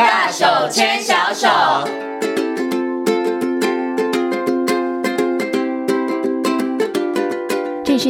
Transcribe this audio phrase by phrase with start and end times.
[0.00, 2.09] 大手牵小手。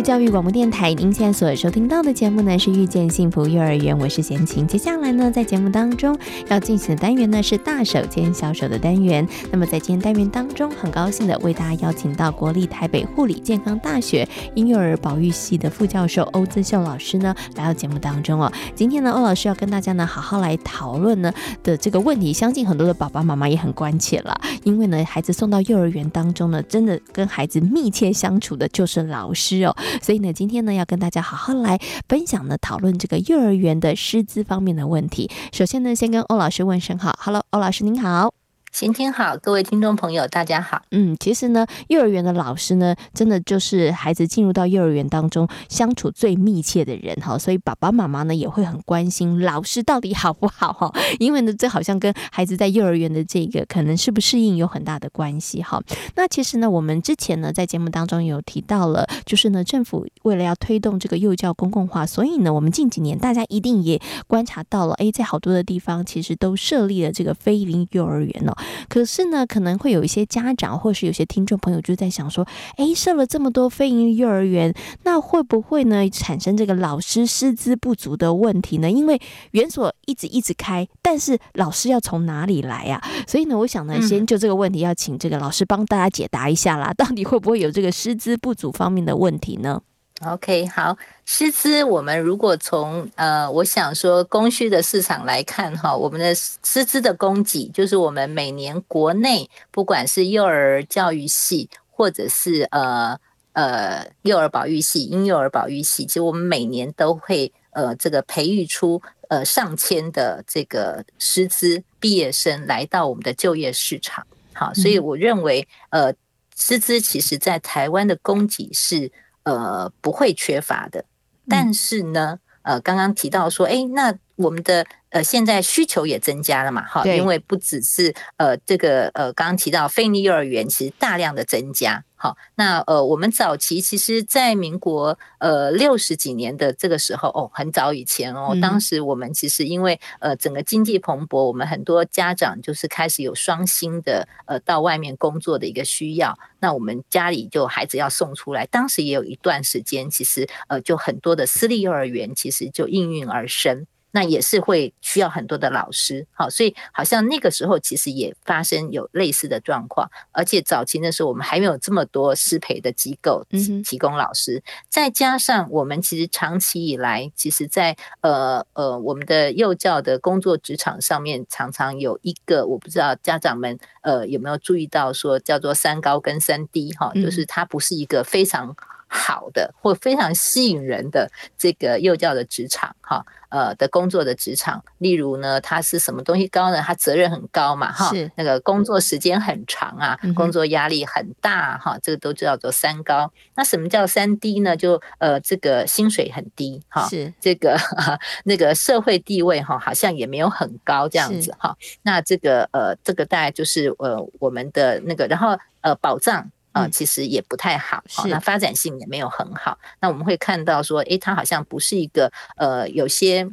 [0.03, 4.67] 教育广播电台，您现在所收听到的节目呢是遇见幸福幼儿园，我是贤琴。
[4.67, 6.17] 接下来呢，在节目当中
[6.49, 9.27] 要进行的单元呢是大手牵小手的单元。
[9.53, 18.51] 那么在今天单元当中，很高兴的为大家邀请到国立台北护理健康大学婴幼儿保育系的副教授欧姿秀老师呢来到节目当中哦。
[18.75, 21.31] 今天呢，欧老师要跟大家呢好好来讨论呢
[21.63, 29.77] 的这个问题，相信很多的爸爸妈妈也很关切了，因为呢，孩子送到幼儿园当中呢，真的跟孩子密切相处的就是老师哦。
[30.03, 35.31] 所以呢，今天呢要跟大家好好来分享呢，讨论这个幼儿园的师资方面的问题。
[35.53, 38.40] 首先呢，先跟欧老师问声好，Hello，欧老师您好。
[38.73, 40.81] 先听好，各位听众朋友，大家好。
[40.93, 55.83] 嗯，其实呢，幼儿园的老师呢，真的就是孩子进入到幼儿园当中相处最密切的人哈，所以爸爸妈妈呢也会很关心老师到底好不好哈， 因为呢，这好像跟孩子在幼儿园的这个可能适不适应有很大的关系哈。
[56.15, 68.57] 那其实呢，我们之前呢在节目当中有提到了，就是呢，政府为了要推动这个幼教公共化，所以呢，我们近几年大家一定也观察到了，哎，在好多的地方其实都设立了这个非营利幼儿园哦。
[68.89, 74.73] 可是呢，可能会有一些家长，或是有些听众朋友就在想说，诶，设了这么多非营利幼儿园，
[75.05, 78.91] 那会不会呢产生这个老师师资不足的问题呢？
[78.91, 79.21] 因为
[79.53, 83.03] 园所一直一直开，但是老师要从哪里来呀？
[83.27, 89.81] 所以呢，我想呢，先就这个问题要请这个老师帮大家解答一下啦，到底会不会有这个师资不足方面的问题呢
[90.23, 103.19] ？OK，好，师资，我们如果从呃，我想说供需的市场来看哈，我们的师资的供给，就是我们每年国内不管是幼儿教育系，或者是呃
[103.55, 114.27] 呃幼儿保育系、婴幼儿保育系，其实我们每年都会呃这个培育出呃上千的这个师资毕业生来到我们的就业市场。
[114.53, 116.13] 好，所以我认为呃
[116.55, 119.11] 师资其实在台湾的供给是。
[119.45, 121.05] 呃，不会缺乏的，
[121.49, 132.05] 但是呢，呃，刚刚提到说，哎，那我们的呃现在需求也增加了嘛，哈，因为不只是呃这个呃刚刚提到非营利幼儿园，其实大量的增加。
[132.23, 153.87] 好，那呃，我们早期其实，在民国呃六十几年的这个时候，哦，很早以前哦，当时我们其实因为呃整个经济蓬勃，我们很多家长就是开始有双薪的呃到外面工作的一个需要，那我们家里就孩子要送出来，当时也有一段时间，其实呃就很多的私立幼儿园其实就应运而生。
[154.13, 163.45] 那也是会需要很多的老师，好，所以好像那个时候其实也发生有类似的状况，而且早期的时候我们还没有这么多师培的机构
[163.85, 178.77] 提供老师，再加上我们其实长期以来，其实在呃呃我们的幼教的工作职场上面，常常有一个我不知道家长们呃有没有注意到说叫做三高跟三低哈，就是它不是一个非常。
[179.13, 181.29] 好的，或非常吸引人的
[181.59, 186.81] 这个幼教的职场，哈，呃的工作的职场，例如呢，它是什么东西高呢？
[186.81, 193.33] 它责任很高嘛，哈，那个工作时间很长啊，工作压力很大，哈，这个都叫做三高。
[193.57, 194.77] 那什么叫三低呢？
[194.77, 197.77] 就呃，这个薪水很低，哈，是这个
[198.47, 201.77] 那个社会地位哈，好像也没有很高这样子，哈。
[202.03, 206.49] 那这个呃，这个大概就是呃我们的那个，然后呃保障。
[206.73, 209.79] 啊、呃，其实也不太好，好，那发展性也没有很好。
[210.01, 213.49] 那我们会看到说，诶，他好像不是一个呃，有些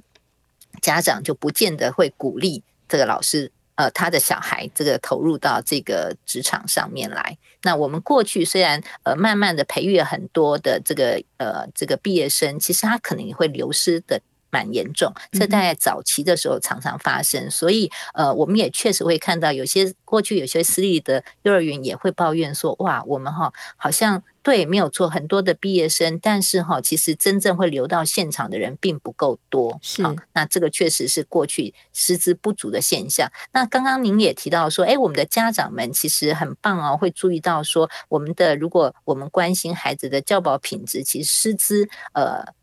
[0.81, 7.38] 家长就不见得会鼓励这个老师，呃，他的小孩这个投入到这个职场上面来。
[7.63, 14.22] 那我们过去虽然呃，慢慢的培育了很多的这个呃，这个毕业生，其实他可能也会流失的。
[14.57, 33.32] 蛮严重，这在早期的时候常常发生，所以呃，我们也确实会看到有些过去有些私立的幼儿园也会抱怨说，哇，我们哈好像对没有错，很多的毕业生，但是哈其实真正会留到现场的人并不够多，是，啊那这个确实是过去师资不足的现象。
[33.52, 42.57] 那刚刚您也提到说，哎，我们的家长们其实很棒哦，会注意到说，我们的如果我们关心孩子的教保品质，其实师资呃。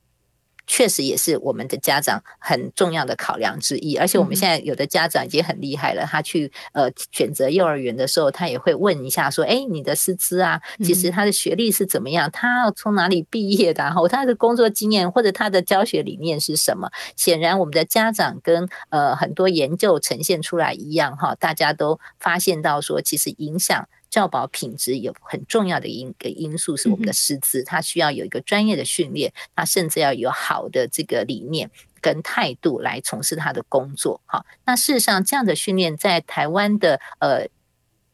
[0.66, 12.30] 确实也是我们的家长很重要的考量之一，而且我们现在有的家长已经很厉害了，他去呃选择幼儿园的时候，他也会问一下说：“哎，你的师资啊，其实他的学历是怎么样？
[12.30, 13.84] 他要从哪里毕业的？
[13.84, 23.86] 然后他的工作经验或者他的教学理念是什么？”显然，我们的家长跟呃很多研究呈现出来一样哈，大家都发现到说，其实影响。
[24.14, 31.68] 教保品质有很重要的一个因素是我们的师资，他需要有一个专业的训练，他甚至要有好的这个理念，
[32.00, 34.20] 跟态度来从事他的工作。
[34.24, 37.48] 好，那事实上这样的训练在台湾的呃。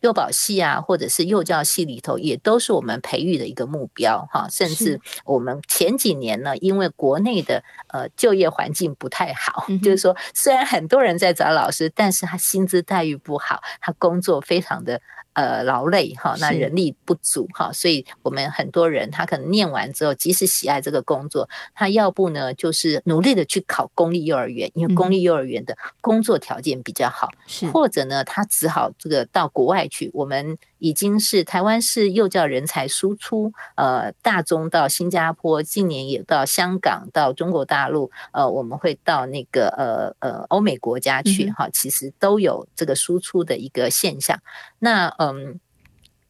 [0.03, 4.49] 幼保系啊，或者是幼教系里头，也都是我们培育的一个目标哈。
[4.49, 15.03] 甚至我们前几年呢，因为国内的呃就业环境不太好，就是说虽然很多人在找老师，但是他薪资待遇不好，他工作非常的。
[15.41, 30.11] 呃，劳累哈，那人力不足哈，所以我们很多人他可能念完之后，即使喜爱这个工作，他要不呢就是努力的去考公立幼儿园，因为公立幼儿园的工作条件比较好，是或者呢他只好这个到国外去。
[30.13, 44.41] 我们已经是台湾是幼教人才输出，呃，大中到新加坡，近年也到香港，到中国大陆，呃，我们会到那个呃呃欧美国家去哈，其实都有这个输出的一个现象。
[44.81, 45.61] 那嗯，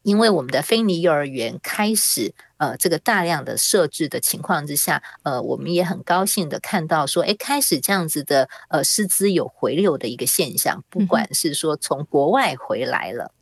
[0.03, 13.33] 因为我们的菲尼幼儿园开始呃这个大量的设置的情况之下，呃，我们也很高兴的看到说，哎，开始这样子的呃师资有回流的一个现象，不管是说从国外回来了，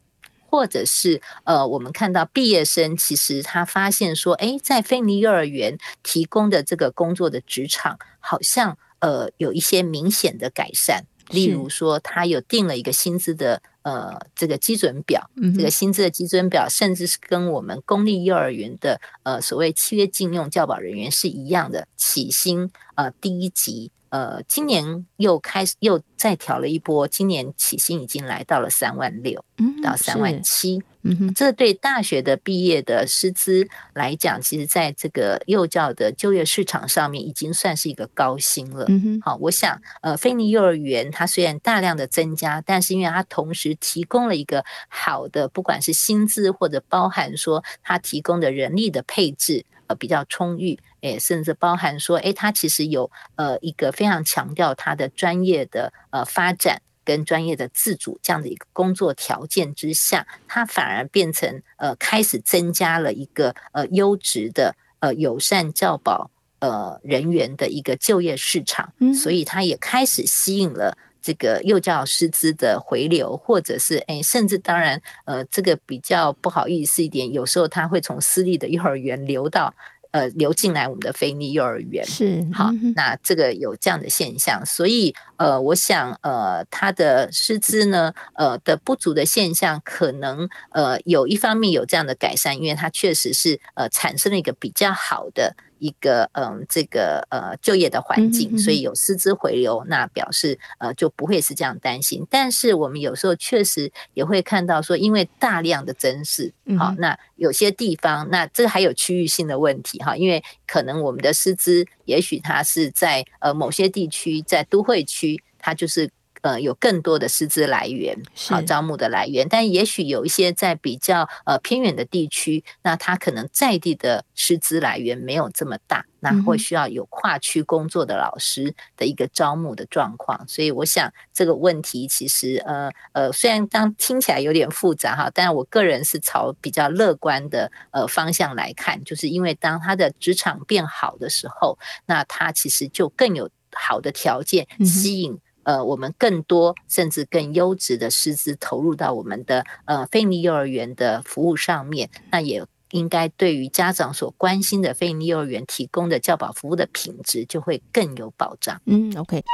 [0.51, 13.63] 或者是呃我们看到毕业生其实他发现说，哎，在非营幼儿园提供的这个工作的职场，好像呃有一些明显的改善，例如说他有定了一个薪资的。
[13.83, 29.45] 呃，这个基准表，这个薪资的基准表，甚至是跟我们公立幼儿园的呃所谓契约禁用教保人员是一样的，起薪呃第一级，呃，今年又开始又再调了一波，今年起薪已经来到了三万六
[29.83, 30.83] 到三万七。
[31.03, 38.85] 嗯哼，这对大学的毕业的师资来讲，其实在这个幼教的就业市场上面，已经算是一个高薪了。
[38.89, 56.83] 嗯哼，好，我想，呃，菲尼幼儿园它虽然大量的增加，但是因为它同时提供了一个好的，不管是薪资或者包含说它提供的人力的配置，呃，比较充裕，诶，甚至包含说，诶，他其实有呃一个非常强调他的专业的呃发展。
[57.05, 79.75] 跟专业的自主这样的一个工作条件之下，他反而变成呃开始增加了一个呃优质的呃友善教保呃人员的一个就业市场，所以他也开始吸引了这个幼教师资的回流，或者是诶甚至当然呃这个比较不好意思一点，有时候他会从私立的幼儿园流到。
[80.11, 95.55] 呃，流进来我们的非利幼儿园是好，那这个有这样的现象，所以呃，我想呃，他的师资呢，呃的不足的现象，可能呃有一方面有这样的改善，因为它确实是呃产生了一个比较好的。
[95.79, 102.27] 一个嗯，这个呃就业的环境，所以有师资回流，那表示呃就不会是这样担心。
[102.31, 106.45] 但是我们有时候确实也会看到说，因为大量的增设，
[106.79, 116.11] 好，那有些地方，那这个还有区域性的问题哈，因为可能我们的师资，也许它是在呃某些地区，在都会区，它就是。
[116.49, 118.17] 呃，有更多的师资来源，
[118.49, 130.43] 好招募的来源，但也许有一些在比较呃偏远的地区，那他可能在地的师资来源没有这么大，那会需要有跨区工作的老师的一个招募的状况。
[130.49, 145.39] 所以我想这个问题其实呃呃，虽然当听起来有点复杂哈，但我个人是朝比较乐观的呃方向来看，就是因为当他的职场变好的时候，那他其实就更有好的条件吸引。
[145.69, 158.81] 呃，我们更多甚至更优质的师资投入到我们的呃非营利幼儿园的服务上面，那也应该对于家长所关心的非营利幼儿园提供的教保服务的品质就会更有保障。
[158.87, 159.45] 嗯，OK。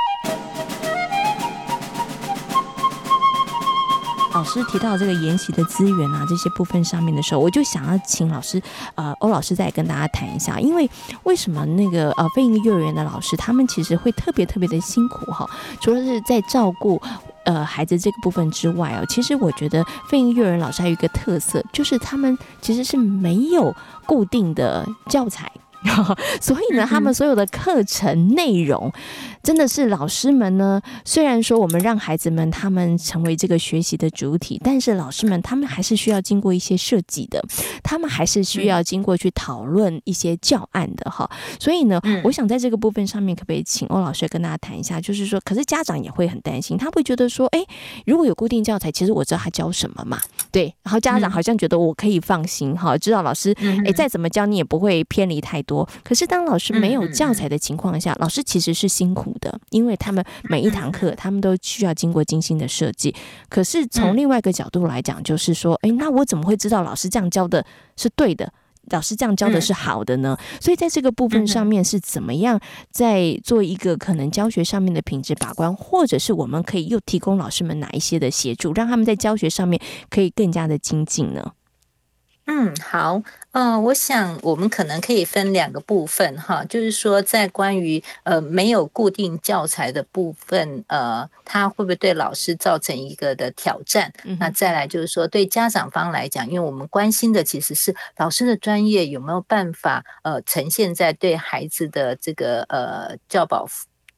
[4.35, 8.61] 老师提到这个研习的资源啊，这些部分上面的时候，我就想要请老师，
[8.97, 10.91] 呃，欧老师再跟大家谈一下，因为
[11.23, 15.49] 为什么那个呃非营利幼儿园的老师，他们其实会特别特别的辛苦哈？
[15.81, 17.01] 除了是在照顾
[17.45, 23.73] 呃孩子这个部分之外哦，其实我觉得非营幼儿园老师还有一个特色，就是他们其实是没有
[24.05, 25.51] 固定的教材。
[26.41, 28.91] 所以呢，他们所有的课程内容，
[29.45, 30.81] 真的是老师们呢。
[31.05, 37.45] 虽然说我们让孩子们他们成为这个学习的主体，但是老师们他们还是需要经过一些设计的，
[37.83, 41.31] 他们还是需要经过去讨论一些教案的哈。
[41.61, 44.99] 所以呢，我想在这个部分上面，可不可以请欧老师跟大家谈一下？
[44.99, 47.63] 就是说，可是家长也会很担心，他会觉得说，哎，
[48.07, 50.19] 如果有固定教材，其实我知道他教什么嘛，
[50.51, 50.75] 对。
[50.83, 55.87] 然后家长好像觉得我可以放心哈，知道老师哎再怎么教你也不会偏离太多。
[56.03, 63.15] 可是，当老师没有教材的情况下，老师其实是辛苦的，因为他们每一堂课，他们都需要经过精心的设计。
[63.49, 67.65] 可是从另外一个角度来讲，就是说，诶，那我怎么会知道老师这样教的
[67.97, 68.53] 是对的？
[68.91, 70.37] 老师这样教的是好的呢？
[70.61, 72.61] 所以在这个部分上面是怎么样
[72.91, 81.53] 在做一个可能教学上面的品质把关，或者是我们可以又提供老师们哪一些的协助，让他们在教学上面可以更加的精进呢？
[82.47, 83.23] 嗯，好，
[83.53, 94.13] 呃，我想我们可能可以分两个部分哈，就是说在关于呃没有固定教材的部分，呃，它会不会对老师造成一个的挑战？
[94.25, 103.67] 嗯、那再来就是说对家长方来讲，因为我们关心的其实是老师的专业有没有办法呃呈现在对孩子的这个呃教保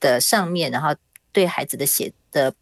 [0.00, 0.92] 的上面，然后
[1.30, 2.52] 对孩子的写的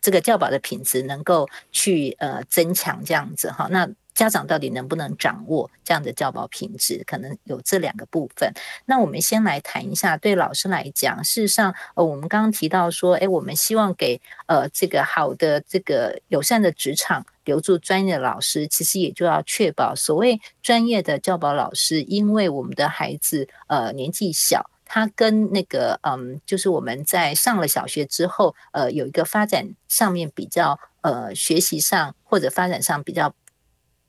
[0.00, 3.88] 这个教保的品质能够去呃增强这样子哈，那。
[4.14, 7.02] 家长到底能不能掌握这样的教保品质？
[7.06, 8.52] 可能有这两个部分。
[8.84, 33.34] 那我们先来谈一下，对老师来讲，事实上，呃，我们刚刚提到说，哎，我们希望给呃这个好的这个友善的职场留住专业的老师，其实也就要确保所谓专业的教保老师，因为我们的孩子呃年纪小，他跟那个嗯，就是我们在上了小学之后，呃，有一个发展上面比较呃学习上或者发展上比较。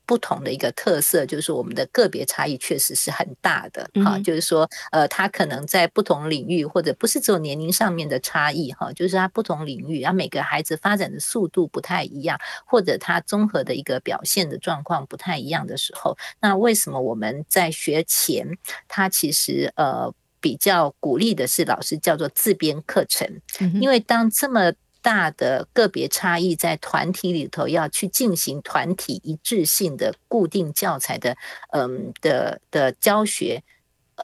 [0.05, 18.47] 不同的一个特色就是我们的个别差异确实是很大的哈，就是说呃，他可能在不同领域或者不是只有年龄上面的差异哈，就是他不同领域，啊每个孩子发展的速度不太一样，或者他综合的一个表现的状况不太一样的时候，那为什么我们在学前
[18.87, 23.27] 他其实呃比较鼓励的是老师叫做自编课程，
[23.79, 24.73] 因为当这么。
[25.03, 31.37] 大的个别差异，在团体里头要去进行团体一致性的固定教材的，
[31.73, 33.61] 嗯的的教学，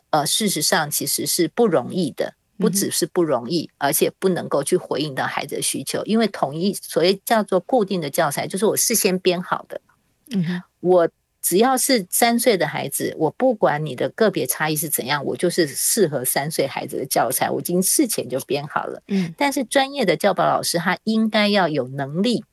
[0.09, 9.81] 呃，事实上其实是不容易的，不只是不容易，而且不能够去回应到孩子的需求，因为统一所谓叫做固定的教材，就是我事先编好的，
[10.31, 11.07] 嗯，我。
[11.41, 19.01] 只要是三岁的孩子，我不管你的个别差异是怎样，我就是适合三岁孩子的教材，我已经事前就编好了。
[19.07, 22.43] 嗯，但是专业的教保老师他应该要有能力，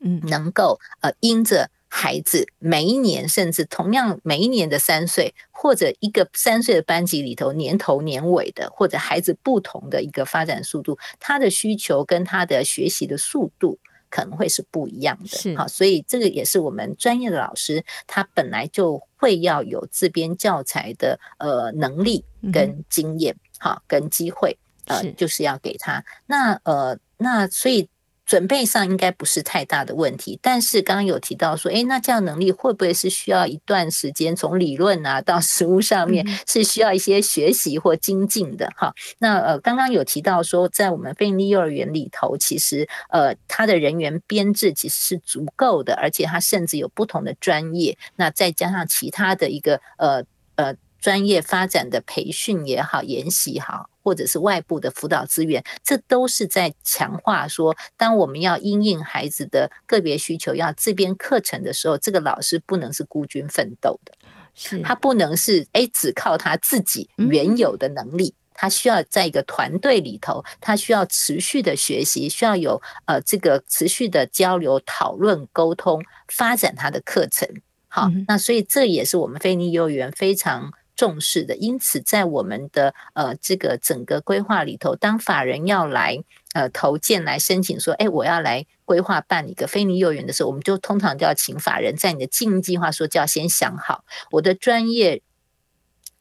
[0.00, 13.78] 嗯，能够呃，因着孩子每一年，甚至同样每一年的三岁，或者一个三岁的班级里头年头年尾的，或者孩子不同的一个发展速度，他的需求跟他的学习的速度。
[14.14, 24.56] 可能会是不一样的，好，所以这个也是我们专业的老师，他本来就会要有自编教材的呃能力跟经验，好，跟机会，
[24.86, 26.04] 呃，就是要给他。
[26.26, 27.88] 那呃，那所以。
[28.26, 38.94] 准备上应该不是太大的问题，但是刚刚有提到说，诶，那这样能力会不会是需要一段时间，从理论啊到实务上面是需要一些学习或精进的哈？
[39.18, 50.24] 那呃，刚刚有提到说，在我们非营利幼儿园里头，其实呃，它的人员编制其实是足够的，而且它甚至有不同的专业，那再加上其他的一个呃
[50.56, 53.90] 呃专业发展的培训也好，研习也好。
[54.04, 64.12] 或者是外部的辅导资源，这都是在强化说，当我们要因应孩子的个别需求，要自编课程的时候，这个老师不能是孤军奋斗的，
[64.54, 77.48] 是他不能是诶只靠他自己原有的能力，他需要在一个团队里头，他需要持续的学习，需要有呃这个持续的交流、讨论、沟通，发展他的课程。
[77.88, 80.70] 好，那所以这也是我们菲尼幼儿园非常。
[80.96, 86.22] 重视的，因此在我们的呃这个整个规划里头，当法人要来
[86.52, 95.22] 呃投建来申请说，哎，我要来规划办一个非你幼儿园的时候，我们就通常就要请法人在你的经营计划说就要先想好我的专业。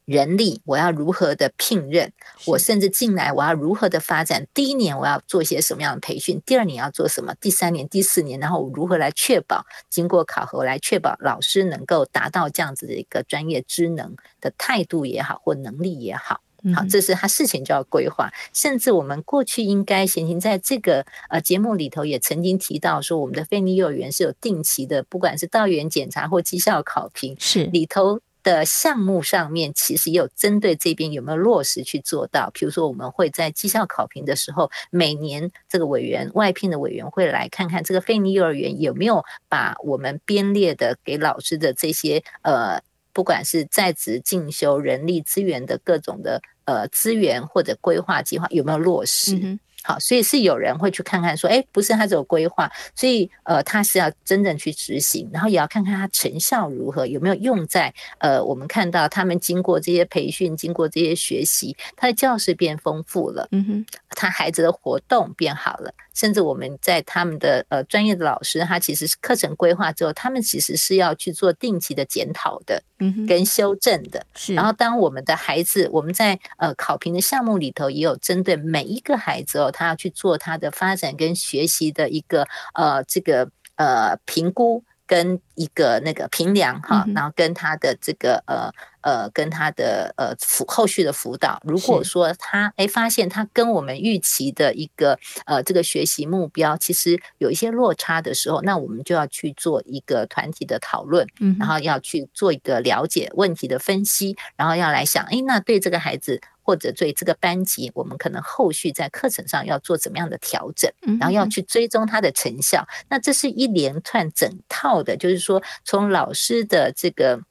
[0.05, 2.11] 人力我要如何的聘任？
[2.45, 4.47] 我甚至进来我要如何的发展？
[4.53, 6.41] 第一年我要做些什么样的培训？
[6.45, 7.33] 第二年要做什么？
[7.39, 16.41] 第三年、第四年，然后我如何来确保经过考核来确保老师能够达到这样子的一个专业知能的态度也好，或能力也好，
[16.75, 18.31] 好，这是他事情就要规划。
[18.53, 28.19] 甚至我们过去应该先行在这个呃节目里头也曾经提到说，我们的非营利幼儿园是有定期的，不管是到园检查或绩效考评，是里头。
[28.43, 32.51] 的项目上面，其实也有针对这边有没有落实去做到。
[32.53, 42.81] 比如说，我们会在绩效考评的时候，每年这个委员外聘的委员会来看看这个费尼幼儿园有没有把我们编列的给老师的这些呃，
[43.13, 49.59] 不管是在职进修、人力资源的各种的呃资源或者规划计划有没有落实。
[49.83, 74.25] 好，所以是有人会去看看，说，哎，不是他只有规划，所以呃，他是要真正去执行，然后也要看看他成效如何，有没有用在呃，我们看到他们经过这些培训，经过这些学习，他的教室变丰富了，嗯哼，他孩子的活动变好了，甚至我们在他们的呃专业的老师，他其实是课程规划之后，他们其实是要去做定期的检讨的，嗯，跟修正的。
[74.35, 74.53] 是。
[74.53, 84.83] 然后当我们的孩子，我们在呃考评的项目里头，也有针对每一个孩子哦，他要去做他的发展跟学习的一个呃这个呃评估。
[85.05, 101.27] 跟一个那个评量哈，然后跟他的这个呃呃，跟他的呃辅后续的辅导，如果说他哎发现他跟我们预期的一个呃这个学习目标其实有一些落差的时候，那我们就要去做一个团体的讨论，
[101.59, 106.41] 然后要去做一个了解问题的分析，然后要来想，哎，那对这个孩子。
[106.63, 112.87] 或者对这个班级，我们可能后续在课程上要做怎么样的调整，然后要去追踪它的成效。
[113.09, 117.41] 那这是一连串整套的，就是说从老师的这个。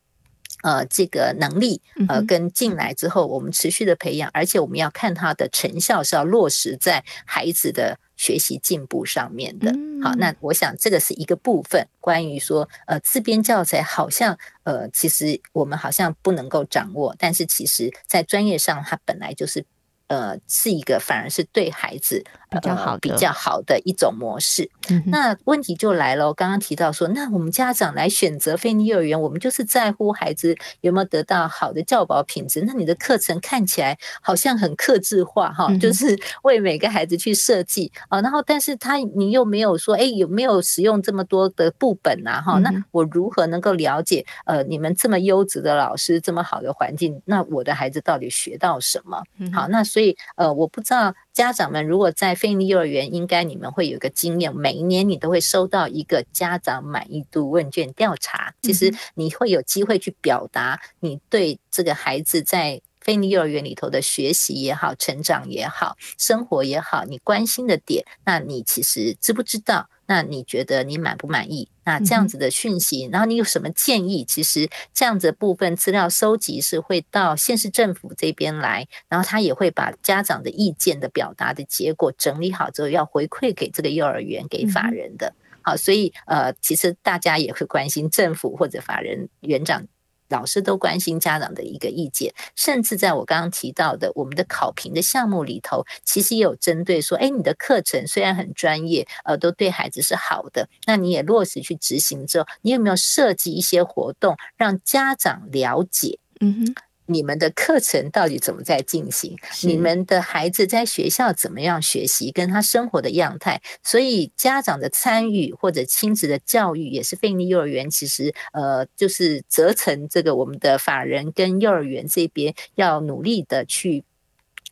[0.62, 9.72] 呃，这个能力呃，跟进来之后，我们持续的培养，而且我们要看他的成效是要落实在孩子的学习进步上面的。
[10.02, 19.66] 好，那我想这个是一个部分，关于说呃自编教材好像呃其实我们好像不能够掌握，但是其实在专业上它本来就是。
[20.08, 24.70] 呃，是一个反而是对孩子比较好、比较好的一种模式。
[25.06, 32.62] 那问题就来了，我刚刚提到说，那我们家长来选择菲尼幼儿园，我们就是在乎孩子有没有得到好的教保品质。
[32.66, 38.20] 那你的课程看起来好像很克制化哈，就是为每个孩子去设计啊。
[38.20, 42.42] 然后，但是他你又没有说，哎，有没有使用这么多的部本啊？
[42.42, 44.24] 哈，那我如何能够了解？
[44.44, 49.22] 呃，你们这么优质的老师，这么好的环境，那我的孩子到底学到什么？
[49.52, 50.16] 好，那所以。
[50.36, 58.54] 呃，我不知道家长们如果在菲尼幼儿园，应该你们会有一个经验，每一年你都会收到一个家长满意度问卷调查。
[58.62, 69.88] 其实你会有机会去表达你对这个孩子在菲尼幼儿园里头的学习也好、成长也好、生活也好，你关心的点，那你其实知不知道？
[70.12, 71.70] 那你觉得你满不满意？
[71.84, 74.26] 那这样子的讯息，然后你有什么建议？
[74.26, 85.32] 其实这样子的部分资料收集是会到县市政府这边来，然后他也会把家长的意见的表达的结果整理好之后，要回馈给这个幼儿园给法人的。
[85.62, 89.86] 好，所以呃，其实大家也会关心政府或者法人园长。
[90.32, 106.18] 老师都关心家长的一个意见，甚至在我刚刚提到的我们的考评的项目里头，其实也有针对说，哎，你的课程虽然很专业，呃，都对孩子是好的，那你也落实去执行之后，你有没有设计一些活动让家长了解？
[106.40, 106.74] 嗯哼。
[107.12, 109.36] 你们的课程到底怎么在进行？
[109.62, 112.30] 你们的孩子在学校怎么样学习？
[112.32, 124.04] 跟他生活的样态，所以家长的参与或者亲子的教育也是费尼幼儿园其实呃，就是责成这个我们的法人跟幼儿园这边要努力的去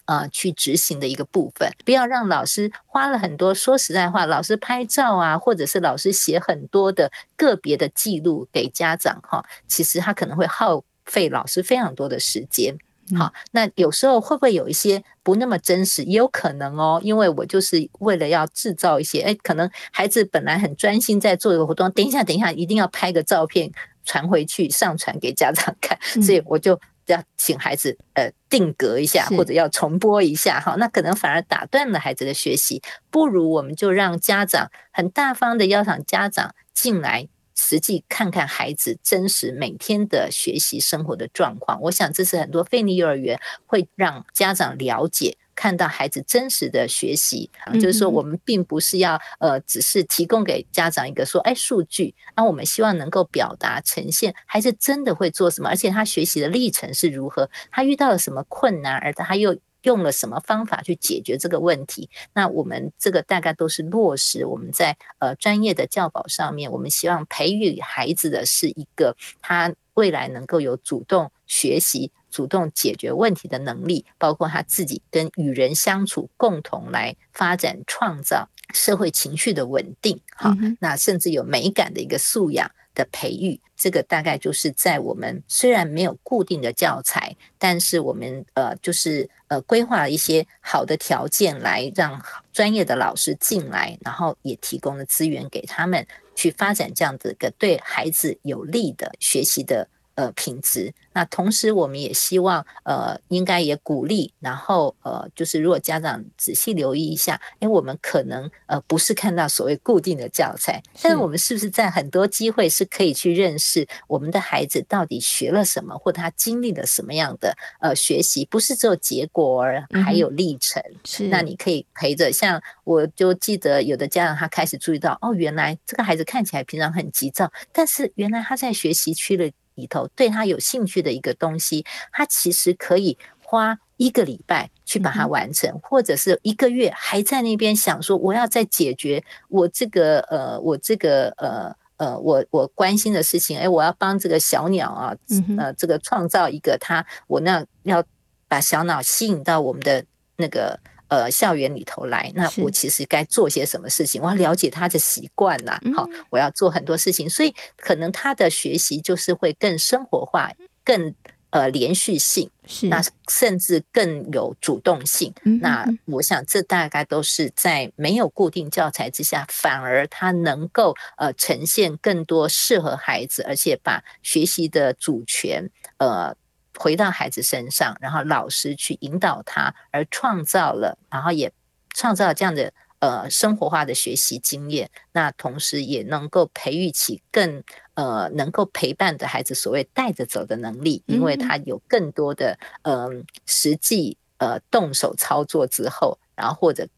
[0.05, 1.71] 啊、呃、去执行的一个部分。
[1.85, 10.83] 不要让老师花了很多，说实在话，老师拍照啊，或者是老师写很多的个别的记录给家长哈，其实他可能会耗。
[11.11, 12.79] 费老师非常多的时间，
[13.19, 16.05] 好，那有时候会不会有一些不那么真实？
[16.05, 23.73] 也有可能哦，因为我就是为了要制造一些，哎，可能孩子本来很专心在做一个活动，等一下，等一下，一定要拍个照片
[24.05, 37.29] 传回去，上传给家长看， 所以我就要请孩子呃定格一下，或者要重播一下，哈，那可能反而打断了孩子的学习，不如我们就让家长很大方的邀请家长进来。
[37.61, 47.51] 实际看看孩子真实每天的学习生活的状况，我想这是很多费力幼儿园会让家长了解，看到孩子真实的学习。
[47.75, 52.15] 就是说，我们并不是要呃，只是提供给家长一个说，哎，数据。
[52.35, 59.57] 那我们希望能够表达呈现孩子真的会做什么，而且他学习的历程是如何，他遇到了什么困难，而他又。
[59.83, 62.09] 用了什么方法去解决这个问题？
[62.35, 80.21] 那我们这个大概都是落实我们在呃专业的教保上面，我们希望培育孩子的是一个他未来能够有主动学习、主动解决问题的能力，包括他自己跟与人相处，共同来发展创造社会情绪的稳定。
[80.35, 82.71] 好，那甚至有美感的一个素养。
[82.93, 92.21] 的培育，这个大概就是在我们虽然没有固定的教材，但是我们呃就是呃规划了一些好的条件来让
[92.53, 100.93] 专业的老师进来，然后也提供了资源给他们去发展这样子一个对孩子有利的学习的呃，品质。
[101.13, 120.81] 那同时，我们也希望，呃，应该也鼓励，然后，呃，就是如果家长仔细留意一下，哎，我们可能，呃，不是看到所谓固定的教材，但是我们是不是在很多机会是可以去认识我们的孩子到底学了什么，或他经历了什么样的，呃，学习，不是只有结果，而还有历程。
[120.87, 129.51] 嗯、是，那你可以陪着，像我就记得有的家长他开始注意到，哦，原来这个孩子看起来平常很急躁，但是原来他在学习区了。
[129.75, 145.15] 里头对他有兴趣的一个东西，他其实可以花一个礼拜去把它完成，嗯、或者是一个月还在那边想说，我要再解决我这个呃，我这个呃呃，我我关心的事情，哎，我要帮这个小鸟啊，
[145.59, 148.05] 呃，这个创造一个它，我那要
[148.49, 150.05] 把小鸟吸引到我们的
[150.37, 150.79] 那个。
[151.11, 154.23] 呃，校园里头来，那我其实该做些什么事情？
[154.23, 160.53] 我要了解他的习惯呐，好，我要做很多事情，所以可能他的学习就是会更生活化，
[160.85, 161.13] 更
[161.51, 165.35] 呃连续性，是那甚至更有主动性。
[165.61, 175.69] 那我想这大概都是在没有固定教材之下，反而他能够呃呈现更多适合孩子，而且把学习的主权
[175.99, 176.37] 呃。
[176.83, 181.53] 回到孩子身上，然后老师去引导他，而创造了，然后也
[181.93, 184.91] 创造了这样的呃生活化的学习经验。
[185.13, 187.63] 那同时也能够培育起更
[187.93, 196.89] 呃能够陪伴的孩子，所谓带着走的能力，因为他有更多的嗯、呃、实际呃动手操作之后，然后或者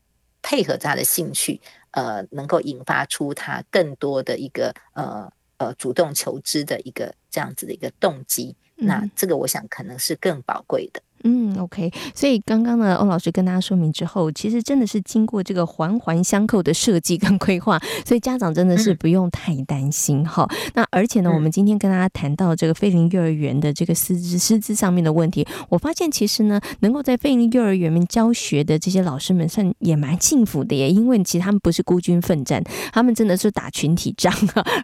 [0.42, 8.54] 配合他的兴趣，呃，能够引发出他更多的一个呃呃主动求知的一个这样子的一个动机。
[8.82, 11.02] 那这个我想可能是更宝贵的。
[11.24, 20.46] 嗯，OK，所以刚刚呢，欧老师跟大家说明之后，其实真的是经过这个环环相扣的设计跟规划，所以家长真的是不用太担心哈。
[20.50, 34.34] 嗯、那而且呢，我们今天跟大家谈到这个菲林幼儿园的这个师资师资上面的问题，我发现其实呢，能够在菲林幼儿园面教学的这些老师们，算也蛮幸福的耶，因为其实他们不是孤军奋战，他们真的是打群体仗，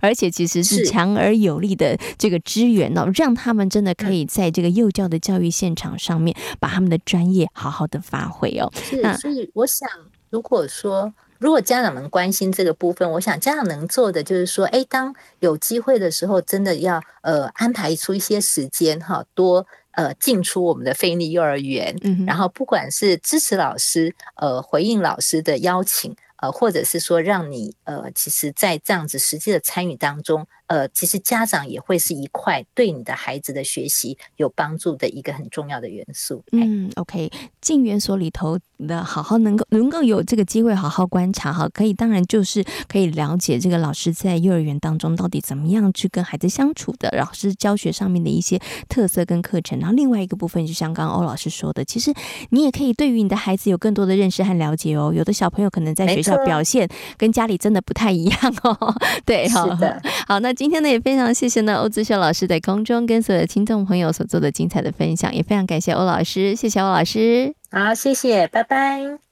[0.00, 6.27] 而且其实是强而有力的这个支援哦，让他们真的可以在这个幼教的教育现场上面。
[6.58, 8.70] 把他们的专业好好的发挥哦。
[8.74, 9.88] 是，所以我想，
[10.30, 30.46] 如果说如果家长们关心这个部分，我想家长能做的就是说，哎，当有机会的时候，真的要呃安排出一些时间哈，多呃进出我们的菲尼幼儿园，嗯，然后不管是支持老师呃回应老师的邀请，呃，或者是说让你呃，其实，在这样子实际的参与当中。
[30.68, 36.44] 呃，其实家长也会是一块对你的孩子的学习有帮助的一个很重要的元素。
[36.52, 37.30] 嗯，OK，
[37.62, 49.78] 进园所里头的好好能够能够有这个机会好好观察哈，可以当然就是可以了解这个老师在幼儿园当中到底怎么样去跟孩子相处的，老师教学上面的一些特色跟课程。
[49.78, 52.12] 然后另外一个部分，就像刚刚欧老师说的，其实
[52.50, 55.14] 你也可以对于你的孩子有更多的认识和了解哦。
[55.16, 58.94] 有的小朋友可能在学校表现跟家里真的不太一样哦。
[59.24, 60.52] 对，好的，好那。
[60.52, 69.27] 今天呢，也非常谢谢呢欧志秀老师在空中跟所有的听众朋友所做的精彩的分享，也非常感谢欧老师，谢谢欧老师，好，谢谢，拜拜。